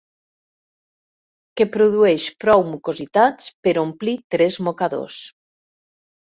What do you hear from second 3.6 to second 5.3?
per omplir tres mocadors.